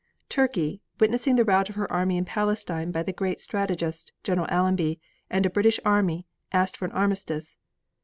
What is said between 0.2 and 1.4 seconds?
Turkey, witnessing